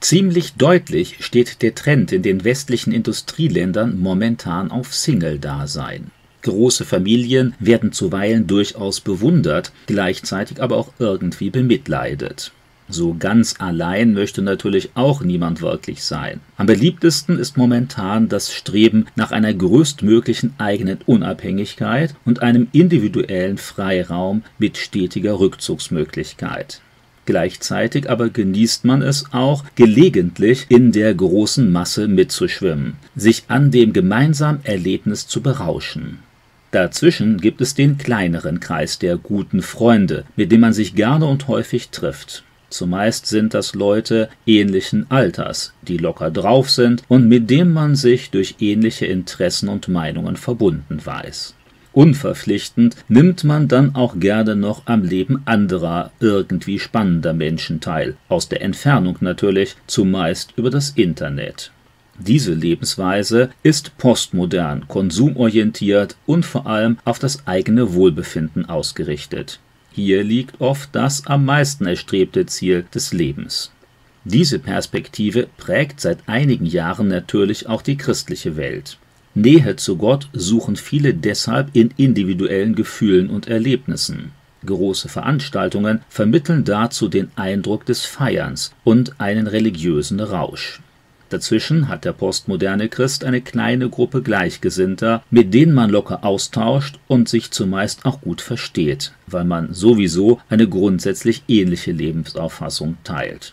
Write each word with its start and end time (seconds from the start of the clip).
Ziemlich 0.00 0.54
deutlich 0.54 1.16
steht 1.20 1.62
der 1.62 1.74
Trend 1.74 2.12
in 2.12 2.22
den 2.22 2.44
westlichen 2.44 2.92
Industrieländern 2.92 3.98
momentan 3.98 4.70
auf 4.70 4.94
Single-Dasein. 4.94 6.10
Große 6.42 6.84
Familien 6.84 7.54
werden 7.58 7.92
zuweilen 7.92 8.46
durchaus 8.46 9.00
bewundert, 9.00 9.72
gleichzeitig 9.86 10.62
aber 10.62 10.76
auch 10.76 10.92
irgendwie 10.98 11.50
bemitleidet. 11.50 12.52
So 12.88 13.16
ganz 13.18 13.56
allein 13.58 14.12
möchte 14.12 14.42
natürlich 14.42 14.90
auch 14.94 15.22
niemand 15.22 15.60
wirklich 15.60 16.04
sein. 16.04 16.40
Am 16.56 16.66
beliebtesten 16.66 17.36
ist 17.36 17.56
momentan 17.56 18.28
das 18.28 18.52
Streben 18.52 19.06
nach 19.16 19.32
einer 19.32 19.52
größtmöglichen 19.52 20.54
eigenen 20.58 20.98
Unabhängigkeit 21.04 22.14
und 22.24 22.42
einem 22.42 22.68
individuellen 22.70 23.58
Freiraum 23.58 24.44
mit 24.58 24.76
stetiger 24.76 25.40
Rückzugsmöglichkeit. 25.40 26.80
Gleichzeitig 27.26 28.08
aber 28.08 28.30
genießt 28.30 28.84
man 28.84 29.02
es 29.02 29.24
auch, 29.32 29.64
gelegentlich 29.74 30.66
in 30.68 30.92
der 30.92 31.12
großen 31.12 31.70
Masse 31.70 32.06
mitzuschwimmen, 32.06 32.94
sich 33.16 33.44
an 33.48 33.72
dem 33.72 33.92
gemeinsamen 33.92 34.60
Erlebnis 34.64 35.26
zu 35.26 35.42
berauschen. 35.42 36.20
Dazwischen 36.70 37.38
gibt 37.40 37.60
es 37.60 37.74
den 37.74 37.98
kleineren 37.98 38.60
Kreis 38.60 38.98
der 38.98 39.16
guten 39.16 39.62
Freunde, 39.62 40.24
mit 40.36 40.52
dem 40.52 40.60
man 40.60 40.72
sich 40.72 40.94
gerne 40.94 41.26
und 41.26 41.48
häufig 41.48 41.88
trifft. 41.90 42.44
Zumeist 42.70 43.26
sind 43.26 43.54
das 43.54 43.74
Leute 43.74 44.28
ähnlichen 44.44 45.10
Alters, 45.10 45.72
die 45.82 45.96
locker 45.96 46.30
drauf 46.30 46.70
sind 46.70 47.02
und 47.08 47.28
mit 47.28 47.48
dem 47.50 47.72
man 47.72 47.96
sich 47.96 48.30
durch 48.30 48.56
ähnliche 48.60 49.06
Interessen 49.06 49.68
und 49.68 49.88
Meinungen 49.88 50.36
verbunden 50.36 51.00
weiß. 51.04 51.54
Unverpflichtend 51.96 52.94
nimmt 53.08 53.42
man 53.42 53.68
dann 53.68 53.94
auch 53.94 54.20
gerne 54.20 54.54
noch 54.54 54.82
am 54.84 55.02
Leben 55.02 55.40
anderer, 55.46 56.10
irgendwie 56.20 56.78
spannender 56.78 57.32
Menschen 57.32 57.80
teil, 57.80 58.18
aus 58.28 58.50
der 58.50 58.60
Entfernung 58.60 59.16
natürlich, 59.20 59.76
zumeist 59.86 60.52
über 60.56 60.68
das 60.68 60.90
Internet. 60.90 61.72
Diese 62.18 62.52
Lebensweise 62.52 63.48
ist 63.62 63.96
postmodern, 63.96 64.86
konsumorientiert 64.88 66.18
und 66.26 66.44
vor 66.44 66.66
allem 66.66 66.98
auf 67.06 67.18
das 67.18 67.46
eigene 67.46 67.94
Wohlbefinden 67.94 68.68
ausgerichtet. 68.68 69.58
Hier 69.90 70.22
liegt 70.22 70.60
oft 70.60 70.90
das 70.92 71.26
am 71.26 71.46
meisten 71.46 71.86
erstrebte 71.86 72.44
Ziel 72.44 72.84
des 72.94 73.14
Lebens. 73.14 73.72
Diese 74.22 74.58
Perspektive 74.58 75.48
prägt 75.56 76.02
seit 76.02 76.18
einigen 76.28 76.66
Jahren 76.66 77.08
natürlich 77.08 77.70
auch 77.70 77.80
die 77.80 77.96
christliche 77.96 78.56
Welt. 78.58 78.98
Nähe 79.36 79.76
zu 79.76 79.98
Gott 79.98 80.30
suchen 80.32 80.76
viele 80.76 81.12
deshalb 81.12 81.68
in 81.76 81.92
individuellen 81.98 82.74
Gefühlen 82.74 83.28
und 83.28 83.48
Erlebnissen. 83.48 84.32
Große 84.64 85.10
Veranstaltungen 85.10 86.00
vermitteln 86.08 86.64
dazu 86.64 87.06
den 87.06 87.28
Eindruck 87.36 87.84
des 87.84 88.06
Feierns 88.06 88.72
und 88.82 89.20
einen 89.20 89.46
religiösen 89.46 90.20
Rausch. 90.20 90.80
Dazwischen 91.28 91.88
hat 91.88 92.06
der 92.06 92.14
postmoderne 92.14 92.88
Christ 92.88 93.24
eine 93.24 93.42
kleine 93.42 93.90
Gruppe 93.90 94.22
Gleichgesinnter, 94.22 95.22
mit 95.30 95.52
denen 95.52 95.74
man 95.74 95.90
locker 95.90 96.24
austauscht 96.24 96.98
und 97.06 97.28
sich 97.28 97.50
zumeist 97.50 98.06
auch 98.06 98.22
gut 98.22 98.40
versteht, 98.40 99.12
weil 99.26 99.44
man 99.44 99.74
sowieso 99.74 100.40
eine 100.48 100.66
grundsätzlich 100.66 101.42
ähnliche 101.46 101.92
Lebensauffassung 101.92 102.96
teilt. 103.04 103.52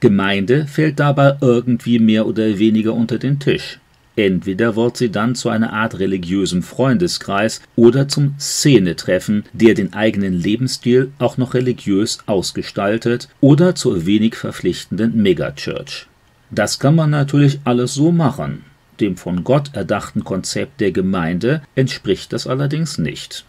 Gemeinde 0.00 0.66
fällt 0.66 1.00
dabei 1.00 1.38
irgendwie 1.40 1.98
mehr 1.98 2.26
oder 2.26 2.58
weniger 2.58 2.92
unter 2.92 3.16
den 3.16 3.38
Tisch. 3.38 3.78
Entweder 4.16 4.76
wird 4.76 4.96
sie 4.96 5.10
dann 5.10 5.34
zu 5.34 5.48
einer 5.48 5.72
Art 5.72 5.98
religiösem 5.98 6.62
Freundeskreis 6.62 7.60
oder 7.74 8.06
zum 8.06 8.34
Szenetreffen, 8.38 9.44
der 9.52 9.74
den 9.74 9.92
eigenen 9.92 10.32
Lebensstil 10.32 11.10
auch 11.18 11.36
noch 11.36 11.54
religiös 11.54 12.18
ausgestaltet, 12.26 13.28
oder 13.40 13.74
zur 13.74 14.06
wenig 14.06 14.36
verpflichtenden 14.36 15.20
Megachurch. 15.20 16.06
Das 16.50 16.78
kann 16.78 16.94
man 16.94 17.10
natürlich 17.10 17.58
alles 17.64 17.94
so 17.94 18.12
machen. 18.12 18.64
Dem 19.00 19.16
von 19.16 19.42
Gott 19.42 19.74
erdachten 19.74 20.22
Konzept 20.22 20.80
der 20.80 20.92
Gemeinde 20.92 21.62
entspricht 21.74 22.32
das 22.32 22.46
allerdings 22.46 22.98
nicht. 22.98 23.44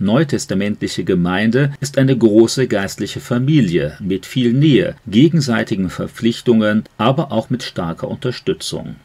Neutestamentliche 0.00 1.04
Gemeinde 1.04 1.72
ist 1.78 1.98
eine 1.98 2.16
große 2.16 2.66
geistliche 2.66 3.20
Familie 3.20 3.98
mit 4.00 4.26
viel 4.26 4.52
Nähe, 4.52 4.96
gegenseitigen 5.06 5.90
Verpflichtungen, 5.90 6.84
aber 6.96 7.30
auch 7.30 7.50
mit 7.50 7.62
starker 7.62 8.08
Unterstützung. 8.08 8.96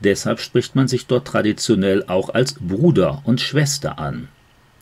Deshalb 0.00 0.40
spricht 0.40 0.74
man 0.76 0.88
sich 0.88 1.06
dort 1.06 1.26
traditionell 1.26 2.04
auch 2.06 2.30
als 2.30 2.54
Bruder 2.54 3.22
und 3.24 3.40
Schwester 3.40 3.98
an. 3.98 4.28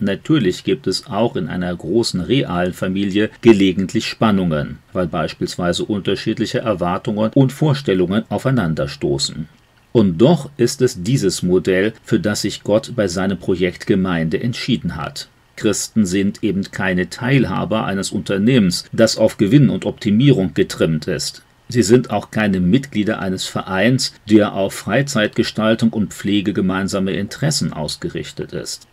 Natürlich 0.00 0.64
gibt 0.64 0.86
es 0.86 1.06
auch 1.06 1.36
in 1.36 1.48
einer 1.48 1.74
großen 1.74 2.20
realen 2.20 2.72
Familie 2.72 3.30
gelegentlich 3.40 4.06
Spannungen, 4.06 4.78
weil 4.92 5.06
beispielsweise 5.06 5.84
unterschiedliche 5.84 6.58
Erwartungen 6.58 7.30
und 7.34 7.52
Vorstellungen 7.52 8.24
aufeinanderstoßen. 8.28 9.48
Und 9.92 10.18
doch 10.18 10.50
ist 10.56 10.82
es 10.82 11.04
dieses 11.04 11.44
Modell, 11.44 11.92
für 12.02 12.18
das 12.18 12.42
sich 12.42 12.64
Gott 12.64 12.92
bei 12.96 13.06
seinem 13.06 13.38
Projekt 13.38 13.86
Gemeinde 13.86 14.42
entschieden 14.42 14.96
hat. 14.96 15.28
Christen 15.54 16.04
sind 16.04 16.42
eben 16.42 16.62
keine 16.72 17.10
Teilhaber 17.10 17.84
eines 17.84 18.10
Unternehmens, 18.10 18.86
das 18.92 19.16
auf 19.16 19.36
Gewinn 19.36 19.70
und 19.70 19.86
Optimierung 19.86 20.52
getrimmt 20.54 21.06
ist. 21.06 21.42
Sie 21.68 21.82
sind 21.82 22.10
auch 22.10 22.30
keine 22.30 22.60
Mitglieder 22.60 23.20
eines 23.20 23.46
Vereins, 23.46 24.14
der 24.28 24.52
auf 24.52 24.74
Freizeitgestaltung 24.74 25.90
und 25.90 26.12
Pflege 26.12 26.52
gemeinsame 26.52 27.12
Interessen 27.12 27.72
ausgerichtet 27.72 28.52
ist. 28.52 28.86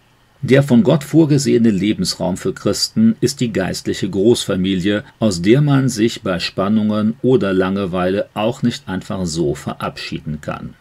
Der 0.44 0.64
von 0.64 0.82
Gott 0.82 1.04
vorgesehene 1.04 1.70
Lebensraum 1.70 2.36
für 2.36 2.54
Christen 2.54 3.16
ist 3.22 3.42
die 3.42 3.54
geistliche 3.54 4.10
Großfamilie, 4.10 5.04
aus 5.20 5.44
der 5.44 5.62
man 5.62 5.88
sich 5.88 6.24
bei 6.24 6.40
Spannungen 6.40 7.16
oder 7.22 7.54
Langeweile 7.54 8.28
auch 8.34 8.64
nicht 8.64 8.88
einfach 8.88 9.26
so 9.26 9.54
verabschieden 9.54 10.40
kann. 10.42 10.74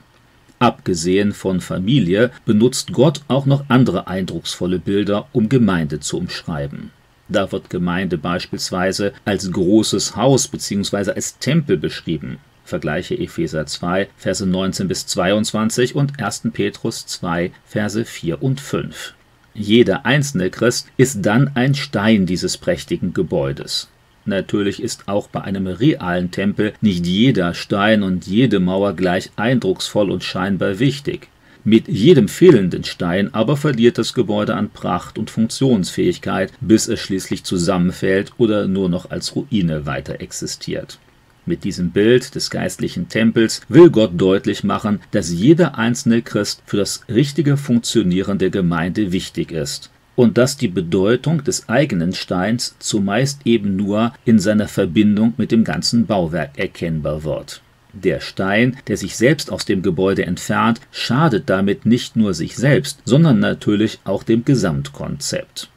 Abgesehen 0.60 1.32
von 1.32 1.60
Familie 1.60 2.30
benutzt 2.46 2.92
Gott 2.92 3.20
auch 3.28 3.44
noch 3.44 3.64
andere 3.68 4.08
eindrucksvolle 4.08 4.78
Bilder, 4.78 5.26
um 5.32 5.50
Gemeinde 5.50 6.00
zu 6.00 6.16
umschreiben. 6.16 6.90
Da 7.30 7.52
wird 7.52 7.70
Gemeinde 7.70 8.18
beispielsweise 8.18 9.12
als 9.24 9.50
großes 9.50 10.16
Haus 10.16 10.48
bzw. 10.48 11.12
als 11.12 11.38
Tempel 11.38 11.76
beschrieben. 11.76 12.38
Vergleiche 12.64 13.16
Epheser 13.16 13.66
2, 13.66 14.08
Verse 14.16 14.44
19 14.44 14.88
bis 14.88 15.06
22 15.06 15.94
und 15.94 16.20
1. 16.20 16.42
Petrus 16.52 17.06
2, 17.06 17.52
Verse 17.64 18.04
4 18.04 18.42
und 18.42 18.60
5. 18.60 19.14
Jeder 19.54 20.06
einzelne 20.06 20.50
Christ 20.50 20.88
ist 20.96 21.24
dann 21.24 21.52
ein 21.54 21.74
Stein 21.74 22.26
dieses 22.26 22.58
prächtigen 22.58 23.14
Gebäudes. 23.14 23.88
Natürlich 24.24 24.82
ist 24.82 25.08
auch 25.08 25.28
bei 25.28 25.40
einem 25.40 25.66
realen 25.66 26.30
Tempel 26.30 26.72
nicht 26.80 27.06
jeder 27.06 27.54
Stein 27.54 28.02
und 28.02 28.26
jede 28.26 28.60
Mauer 28.60 28.94
gleich 28.94 29.30
eindrucksvoll 29.36 30.10
und 30.10 30.22
scheinbar 30.22 30.78
wichtig. 30.78 31.28
Mit 31.64 31.88
jedem 31.88 32.28
fehlenden 32.28 32.84
Stein 32.84 33.34
aber 33.34 33.56
verliert 33.56 33.98
das 33.98 34.14
Gebäude 34.14 34.54
an 34.54 34.70
Pracht 34.70 35.18
und 35.18 35.30
Funktionsfähigkeit, 35.30 36.52
bis 36.60 36.88
es 36.88 37.00
schließlich 37.00 37.44
zusammenfällt 37.44 38.32
oder 38.38 38.66
nur 38.66 38.88
noch 38.88 39.10
als 39.10 39.36
Ruine 39.36 39.84
weiter 39.84 40.20
existiert. 40.20 40.98
Mit 41.44 41.64
diesem 41.64 41.90
Bild 41.90 42.34
des 42.34 42.48
geistlichen 42.48 43.08
Tempels 43.08 43.60
will 43.68 43.90
Gott 43.90 44.12
deutlich 44.16 44.64
machen, 44.64 45.00
dass 45.10 45.32
jeder 45.32 45.76
einzelne 45.76 46.22
Christ 46.22 46.62
für 46.64 46.76
das 46.78 47.02
richtige 47.08 47.56
Funktionieren 47.56 48.38
der 48.38 48.50
Gemeinde 48.50 49.12
wichtig 49.12 49.52
ist 49.52 49.90
und 50.16 50.38
dass 50.38 50.56
die 50.56 50.68
Bedeutung 50.68 51.44
des 51.44 51.68
eigenen 51.68 52.12
Steins 52.12 52.76
zumeist 52.78 53.40
eben 53.44 53.76
nur 53.76 54.12
in 54.24 54.38
seiner 54.38 54.68
Verbindung 54.68 55.34
mit 55.36 55.50
dem 55.50 55.64
ganzen 55.64 56.06
Bauwerk 56.06 56.58
erkennbar 56.58 57.24
wird. 57.24 57.62
Der 57.92 58.20
Stein, 58.20 58.76
der 58.86 58.96
sich 58.96 59.16
selbst 59.16 59.50
aus 59.50 59.64
dem 59.64 59.82
Gebäude 59.82 60.24
entfernt, 60.24 60.80
schadet 60.92 61.50
damit 61.50 61.86
nicht 61.86 62.16
nur 62.16 62.34
sich 62.34 62.56
selbst, 62.56 63.00
sondern 63.04 63.40
natürlich 63.40 63.98
auch 64.04 64.22
dem 64.22 64.44
Gesamtkonzept. 64.44 65.68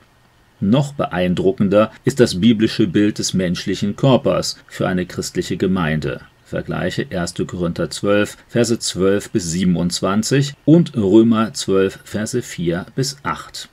Noch 0.59 0.94
beeindruckender 0.94 1.91
ist 2.06 2.19
das 2.19 2.40
biblische 2.40 2.88
Bild 2.88 3.19
des 3.19 3.34
menschlichen 3.34 3.96
Körpers 3.96 4.57
für 4.68 4.88
eine 4.88 5.06
christliche 5.06 5.57
Gemeinde. 5.57 6.22
Vergleiche 6.46 7.07
1. 7.09 7.33
Korinther 7.48 7.89
12, 7.89 8.38
Verse 8.48 8.80
12 8.80 9.31
bis 9.31 9.51
27 9.51 10.54
und 10.66 10.95
Römer 10.95 11.54
12, 11.54 12.00
Verse 12.04 12.42
4 12.42 12.86
bis 12.95 13.18
8. 13.24 13.69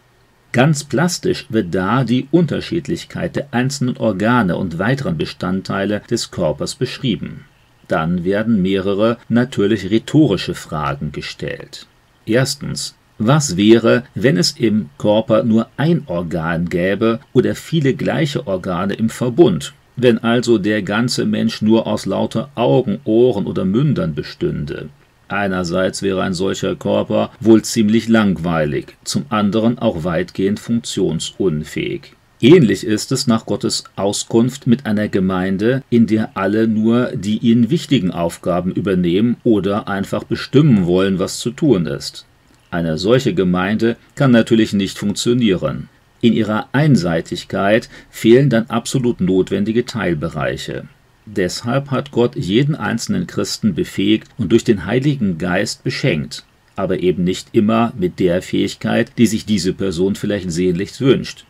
Ganz 0.53 0.83
plastisch 0.83 1.47
wird 1.51 1.75
da 1.75 2.03
die 2.03 2.27
Unterschiedlichkeit 2.33 3.37
der 3.37 3.49
einzelnen 3.53 3.97
Organe 3.99 4.57
und 4.57 4.79
weiteren 4.79 5.17
Bestandteile 5.17 6.03
des 6.11 6.31
Körpers 6.31 6.75
beschrieben 6.75 7.45
dann 7.91 8.25
werden 8.25 8.63
mehrere 8.63 9.19
natürlich 9.29 9.91
rhetorische 9.91 10.55
Fragen 10.55 11.13
gestellt. 11.13 11.87
Erstens, 12.27 12.95
was 13.19 13.57
wäre, 13.57 14.05
wenn 14.15 14.37
es 14.39 14.53
im 14.53 14.89
Körper 14.97 15.43
nur 15.43 15.69
ein 15.77 16.05
Organ 16.07 16.69
gäbe 16.69 17.21
oder 17.35 17.55
viele 17.55 17.95
gleiche 17.95 18.47
Organe 18.47 18.95
im 18.95 19.11
Verbund? 19.11 19.75
Wenn 19.97 20.19
also 20.19 20.57
der 20.57 20.83
ganze 20.83 21.27
Mensch 21.27 21.61
nur 21.61 21.87
aus 21.87 22.07
lauter 22.07 22.49
Augen, 22.55 23.01
Ohren 23.05 23.47
oder 23.47 23.67
Mündern 23.67 24.15
bestünde? 24.15 24.89
Einerseits 25.29 26.03
wäre 26.03 26.23
ein 26.23 26.33
solcher 26.33 26.75
Körper 26.77 27.31
wohl 27.41 27.63
ziemlich 27.63 28.09
langweilig, 28.09 28.97
zum 29.05 29.27
anderen 29.29 29.79
auch 29.79 30.03
weitgehend 30.03 30.59
funktionsunfähig. 30.59 32.15
Ähnlich 32.43 32.85
ist 32.85 33.13
es 33.13 33.27
nach 33.27 33.45
Gottes 33.45 33.85
Auskunft 33.97 34.67
mit 34.67 34.87
einer 34.87 35.09
Gemeinde, 35.09 35.83
in 35.91 36.07
der 36.07 36.39
alle 36.39 36.67
nur 36.67 37.13
die 37.15 37.37
ihnen 37.37 37.69
wichtigen 37.69 38.11
Aufgaben 38.11 38.73
übernehmen 38.73 39.37
oder 39.45 39.89
einfach 39.89 40.25
bestimmen 40.25 40.87
wollen, 40.87 41.19
was 41.19 41.39
zu 41.39 41.51
tun 41.51 41.85
ist. 41.85 42.25
Eine 42.71 42.97
solche 42.97 43.35
Gemeinde 43.35 43.97
kann 44.15 44.31
natürlich 44.31 44.73
nicht 44.73 44.97
funktionieren. 44.97 45.91
In 46.23 46.33
ihrer 46.33 46.69
Einseitigkeit 46.73 47.91
fehlen 48.09 48.49
dann 48.49 48.67
absolut 48.69 49.21
notwendige 49.21 49.85
Teilbereiche. 49.85 50.85
Deshalb 51.27 51.91
hat 51.91 52.11
Gott 52.11 52.37
jeden 52.37 52.75
einzelnen 52.75 53.27
Christen 53.27 53.75
befähigt 53.75 54.29
und 54.39 54.53
durch 54.53 54.65
den 54.65 54.87
Heiligen 54.87 55.37
Geist 55.37 55.85
beschenkt, 55.85 56.47
aber 56.75 57.01
eben 57.01 57.23
nicht 57.23 57.49
immer 57.53 57.93
mit 57.99 58.19
der 58.19 58.41
Fähigkeit, 58.41 59.13
die 59.19 59.27
sich 59.27 59.45
diese 59.45 59.75
Person 59.75 60.15
vielleicht 60.15 60.51
sehnlichst 60.51 61.03
wünscht. 61.03 61.45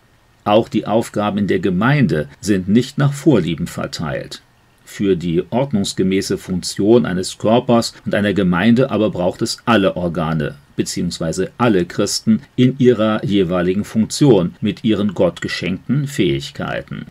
Auch 0.50 0.68
die 0.68 0.84
Aufgaben 0.84 1.38
in 1.38 1.46
der 1.46 1.60
Gemeinde 1.60 2.28
sind 2.40 2.68
nicht 2.68 2.98
nach 2.98 3.12
Vorlieben 3.12 3.68
verteilt. 3.68 4.42
Für 4.84 5.14
die 5.14 5.44
ordnungsgemäße 5.48 6.38
Funktion 6.38 7.06
eines 7.06 7.38
Körpers 7.38 7.94
und 8.04 8.16
einer 8.16 8.32
Gemeinde 8.32 8.90
aber 8.90 9.10
braucht 9.10 9.42
es 9.42 9.58
alle 9.64 9.94
Organe 9.94 10.56
bzw. 10.74 11.50
alle 11.56 11.84
Christen 11.84 12.42
in 12.56 12.74
ihrer 12.80 13.24
jeweiligen 13.24 13.84
Funktion 13.84 14.56
mit 14.60 14.82
ihren 14.82 15.14
gottgeschenkten 15.14 16.08
Fähigkeiten. 16.08 17.06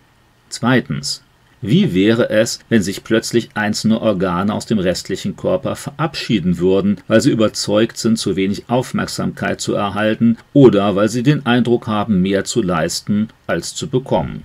Zweitens. 0.50 1.24
Wie 1.62 1.94
wäre 1.94 2.30
es, 2.30 2.60
wenn 2.70 2.82
sich 2.82 3.04
plötzlich 3.04 3.50
einzelne 3.54 4.02
Organe 4.02 4.54
aus 4.54 4.66
dem 4.66 4.80
restlichen 4.80 5.36
Körper 5.36 5.76
verabschieden 5.76 6.58
würden, 6.58 7.02
weil 7.08 7.20
sie 7.20 7.32
überzeugt 7.32 7.98
sind, 7.98 8.18
zu 8.18 8.38
wenig 8.38 8.70
Aufmerksamkeit 8.70 9.60
zu 9.60 9.74
erhalten 9.74 10.38
oder 10.54 10.96
weil 10.96 11.10
sie 11.10 11.22
den 11.22 11.46
Eindruck 11.46 11.88
haben, 11.88 12.22
mehr 12.22 12.46
zu 12.46 12.62
leisten 12.62 13.28
als 13.46 13.76
zu 13.76 13.90
bekommen? 13.90 14.44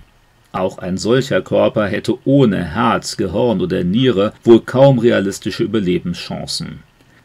Auch 0.50 0.78
ein 0.78 0.98
solcher 0.98 1.40
Körper 1.40 1.86
hätte 1.86 2.18
ohne 2.24 2.64
Herz, 2.64 3.16
Gehirn 3.16 3.60
oder 3.60 3.84
Niere 3.84 4.32
wohl 4.42 4.60
kaum 4.60 4.98
realistische 4.98 5.62
Überlebenschancen. 5.62 6.80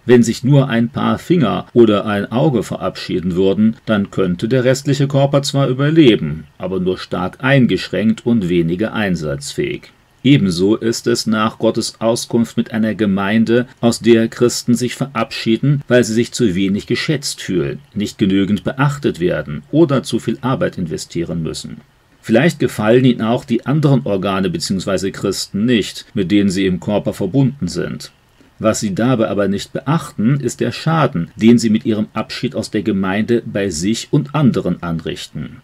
Wenn 0.09 0.23
sich 0.23 0.43
nur 0.43 0.69
ein 0.69 0.89
paar 0.89 1.19
Finger 1.19 1.67
oder 1.71 2.07
ein 2.07 2.31
Auge 2.31 2.63
verabschieden 2.63 3.35
würden, 3.35 3.75
dann 3.85 4.09
könnte 4.09 4.47
der 4.47 4.63
restliche 4.63 5.07
Körper 5.07 5.43
zwar 5.43 5.67
überleben, 5.67 6.45
aber 6.57 6.79
nur 6.79 6.97
stark 6.97 7.43
eingeschränkt 7.43 8.25
und 8.25 8.49
weniger 8.49 8.93
einsatzfähig. 8.93 9.91
Ebenso 10.23 10.75
ist 10.75 11.05
es 11.05 11.27
nach 11.27 11.59
Gottes 11.59 12.01
Auskunft 12.01 12.57
mit 12.57 12.71
einer 12.71 12.95
Gemeinde, 12.95 13.67
aus 13.81 13.99
der 13.99 14.27
Christen 14.29 14.73
sich 14.73 14.95
verabschieden, 14.95 15.83
weil 15.87 16.03
sie 16.03 16.15
sich 16.15 16.31
zu 16.31 16.55
wenig 16.55 16.87
geschätzt 16.87 17.39
fühlen, 17.39 17.77
nicht 17.93 18.17
genügend 18.17 18.63
beachtet 18.63 19.19
werden 19.19 19.61
oder 19.69 20.01
zu 20.01 20.17
viel 20.17 20.39
Arbeit 20.41 20.79
investieren 20.79 21.43
müssen. 21.43 21.81
Vielleicht 22.19 22.57
gefallen 22.57 23.05
ihnen 23.05 23.21
auch 23.21 23.45
die 23.45 23.67
anderen 23.67 24.07
Organe 24.07 24.49
bzw. 24.49 25.11
Christen 25.11 25.65
nicht, 25.65 26.07
mit 26.15 26.31
denen 26.31 26.49
sie 26.49 26.65
im 26.65 26.79
Körper 26.79 27.13
verbunden 27.13 27.67
sind. 27.67 28.11
Was 28.59 28.81
sie 28.81 28.93
dabei 28.93 29.29
aber 29.29 29.47
nicht 29.47 29.71
beachten, 29.71 30.39
ist 30.41 30.59
der 30.59 30.73
Schaden, 30.73 31.31
den 31.37 31.57
sie 31.57 31.69
mit 31.69 31.85
ihrem 31.85 32.07
Abschied 32.13 32.55
aus 32.55 32.69
der 32.69 32.83
Gemeinde 32.83 33.41
bei 33.45 33.69
sich 33.69 34.09
und 34.11 34.35
anderen 34.35 34.83
anrichten. 34.83 35.61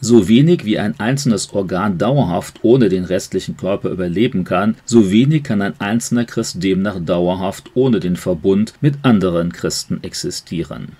So 0.00 0.26
wenig 0.26 0.64
wie 0.64 0.78
ein 0.78 0.98
einzelnes 0.98 1.52
Organ 1.52 1.96
dauerhaft 1.96 2.60
ohne 2.62 2.88
den 2.88 3.04
restlichen 3.04 3.56
Körper 3.56 3.90
überleben 3.90 4.42
kann, 4.42 4.74
so 4.84 5.12
wenig 5.12 5.44
kann 5.44 5.62
ein 5.62 5.78
einzelner 5.78 6.24
Christ 6.24 6.60
demnach 6.60 6.98
dauerhaft 6.98 7.70
ohne 7.74 8.00
den 8.00 8.16
Verbund 8.16 8.74
mit 8.80 8.96
anderen 9.02 9.52
Christen 9.52 10.02
existieren. 10.02 10.96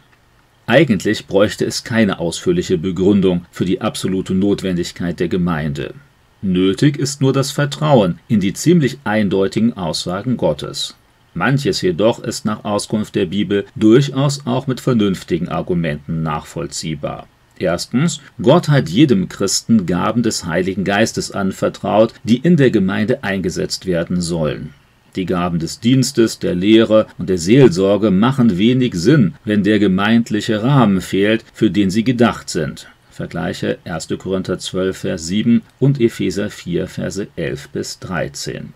Eigentlich 0.67 1.27
bräuchte 1.27 1.65
es 1.65 1.83
keine 1.83 2.21
ausführliche 2.21 2.79
Begründung 2.79 3.45
für 3.51 3.65
die 3.65 3.81
absolute 3.81 4.35
Notwendigkeit 4.35 5.19
der 5.19 5.29
Gemeinde. 5.29 5.95
Nötig 6.41 6.97
ist 6.97 7.21
nur 7.21 7.33
das 7.33 7.51
Vertrauen 7.51 8.21
in 8.29 8.39
die 8.39 8.53
ziemlich 8.53 8.99
eindeutigen 9.03 9.77
Aussagen 9.77 10.37
Gottes. 10.37 10.95
Manches 11.35 11.81
jedoch 11.81 12.19
ist 12.19 12.45
nach 12.45 12.65
Auskunft 12.65 13.15
der 13.15 13.27
Bibel 13.27 13.65
durchaus 13.75 14.47
auch 14.47 14.67
mit 14.67 14.81
vernünftigen 14.81 15.49
Argumenten 15.49 16.23
nachvollziehbar. 16.23 17.27
Erstens, 17.59 18.21
Gott 18.41 18.69
hat 18.69 18.89
jedem 18.89 19.29
Christen 19.29 19.87
Gaben 19.87 20.23
des 20.23 20.45
Heiligen 20.45 20.85
Geistes 20.85 21.31
anvertraut, 21.31 22.15
die 22.25 22.39
in 22.39 22.57
der 22.57 22.71
Gemeinde 22.71 23.23
eingesetzt 23.23 23.87
werden 23.87 24.21
sollen. 24.21 24.75
Die 25.17 25.27
Gaben 25.27 25.59
des 25.59 25.79
Dienstes, 25.79 26.39
der 26.39 26.55
Lehre 26.55 27.07
und 27.19 27.29
der 27.29 27.39
Seelsorge 27.39 28.11
machen 28.11 28.57
wenig 28.57 28.95
Sinn, 28.95 29.35
wenn 29.45 29.63
der 29.63 29.79
gemeindliche 29.79 30.63
Rahmen 30.63 31.01
fehlt, 31.01 31.45
für 31.53 31.71
den 31.71 31.91
sie 31.91 32.03
gedacht 32.03 32.49
sind. 32.49 32.89
Vergleiche 33.11 33.79
1. 33.85 34.09
Korinther 34.19 34.59
12, 34.59 34.97
Vers 34.97 35.27
7 35.27 35.63
und 35.79 36.01
Epheser 36.01 36.49
4, 36.49 36.89
Verse 36.89 37.29
11 37.37 37.69
bis 37.69 37.99
13. 37.99 38.73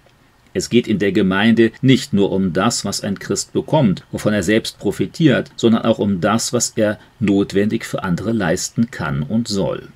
Es 0.56 0.70
geht 0.70 0.88
in 0.88 0.98
der 0.98 1.12
Gemeinde 1.12 1.70
nicht 1.82 2.14
nur 2.14 2.32
um 2.32 2.54
das, 2.54 2.86
was 2.86 3.02
ein 3.02 3.18
Christ 3.18 3.52
bekommt, 3.52 4.04
wovon 4.10 4.32
er 4.32 4.42
selbst 4.42 4.78
profitiert, 4.78 5.50
sondern 5.54 5.82
auch 5.82 5.98
um 5.98 6.22
das, 6.22 6.54
was 6.54 6.72
er 6.76 6.98
notwendig 7.20 7.84
für 7.84 8.02
andere 8.02 8.32
leisten 8.32 8.90
kann 8.90 9.22
und 9.22 9.48
soll. 9.48 9.88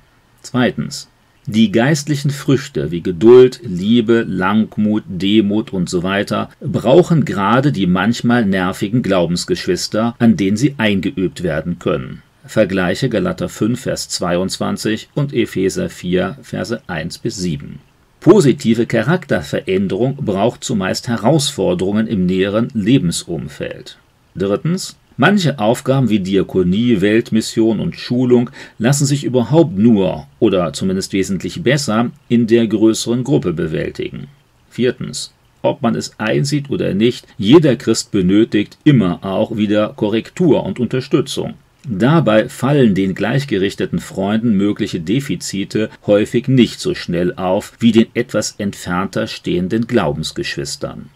Zweitens. 0.43 1.07
Die 1.47 1.71
geistlichen 1.71 2.29
Früchte 2.29 2.91
wie 2.91 3.01
Geduld, 3.01 3.61
Liebe, 3.63 4.23
Langmut, 4.27 5.03
Demut 5.07 5.73
und 5.73 5.89
so 5.89 6.03
weiter 6.03 6.51
brauchen 6.59 7.25
gerade 7.25 7.71
die 7.71 7.87
manchmal 7.87 8.45
nervigen 8.45 9.01
Glaubensgeschwister, 9.01 10.15
an 10.19 10.37
denen 10.37 10.57
sie 10.57 10.75
eingeübt 10.77 11.41
werden 11.41 11.79
können. 11.79 12.21
Vergleiche 12.45 13.09
Galater 13.09 13.49
5, 13.49 13.81
Vers 13.81 14.09
22 14.09 15.09
und 15.15 15.33
Epheser 15.33 15.89
4, 15.89 16.37
Verse 16.43 16.79
1 16.85 17.17
bis 17.17 17.37
7. 17.37 17.79
Positive 18.21 18.85
Charakterveränderung 18.85 20.15
braucht 20.17 20.63
zumeist 20.63 21.07
Herausforderungen 21.07 22.05
im 22.05 22.27
näheren 22.27 22.67
Lebensumfeld. 22.75 23.97
Drittens. 24.35 24.95
Manche 25.17 25.57
Aufgaben 25.57 26.09
wie 26.09 26.19
Diakonie, 26.19 27.01
Weltmission 27.01 27.79
und 27.79 27.95
Schulung 27.95 28.51
lassen 28.77 29.07
sich 29.07 29.23
überhaupt 29.23 29.75
nur 29.75 30.27
oder 30.39 30.71
zumindest 30.71 31.13
wesentlich 31.13 31.63
besser 31.63 32.11
in 32.29 32.45
der 32.45 32.67
größeren 32.67 33.23
Gruppe 33.23 33.53
bewältigen. 33.53 34.27
Viertens. 34.69 35.33
Ob 35.63 35.81
man 35.81 35.95
es 35.95 36.19
einsieht 36.19 36.69
oder 36.69 36.93
nicht, 36.93 37.25
jeder 37.39 37.75
Christ 37.75 38.11
benötigt 38.11 38.77
immer 38.83 39.23
auch 39.23 39.57
wieder 39.57 39.93
Korrektur 39.95 40.63
und 40.63 40.79
Unterstützung. 40.79 41.55
Dabei 41.87 42.47
fallen 42.47 42.93
den 42.93 43.15
gleichgerichteten 43.15 43.99
Freunden 43.99 44.55
mögliche 44.55 44.99
Defizite 44.99 45.89
häufig 46.05 46.47
nicht 46.47 46.79
so 46.79 46.93
schnell 46.93 47.33
auf 47.35 47.73
wie 47.79 47.91
den 47.91 48.07
etwas 48.13 48.55
entfernter 48.59 49.25
stehenden 49.25 49.87
Glaubensgeschwistern. 49.87 51.09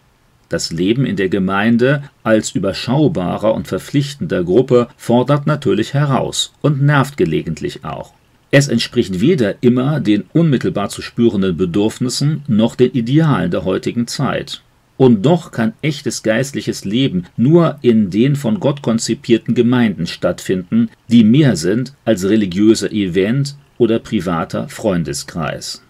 Das 0.48 0.72
Leben 0.72 1.06
in 1.06 1.16
der 1.16 1.28
Gemeinde 1.28 2.04
als 2.22 2.50
überschaubarer 2.52 3.54
und 3.54 3.66
verpflichtender 3.68 4.44
Gruppe 4.44 4.88
fordert 4.96 5.46
natürlich 5.46 5.94
heraus 5.94 6.52
und 6.62 6.82
nervt 6.82 7.16
gelegentlich 7.16 7.84
auch. 7.84 8.12
Es 8.52 8.68
entspricht 8.68 9.20
weder 9.20 9.62
immer 9.62 10.00
den 10.00 10.24
unmittelbar 10.32 10.88
zu 10.88 11.02
spürenden 11.02 11.56
Bedürfnissen 11.56 12.42
noch 12.46 12.76
den 12.76 12.92
Idealen 12.92 13.50
der 13.50 13.64
heutigen 13.64 14.06
Zeit. 14.06 14.62
Und 14.96 15.26
doch 15.26 15.50
kann 15.50 15.74
echtes 15.82 16.22
geistliches 16.22 16.84
Leben 16.84 17.24
nur 17.36 17.78
in 17.82 18.10
den 18.10 18.34
von 18.34 18.60
Gott 18.60 18.82
konzipierten 18.82 19.54
Gemeinden 19.54 20.06
stattfinden, 20.06 20.90
die 21.08 21.24
mehr 21.24 21.56
sind 21.56 21.92
als 22.04 22.24
religiöser 22.24 22.90
Event 22.92 23.56
oder 23.78 23.98
privater 23.98 24.68
Freundeskreis. 24.68 25.82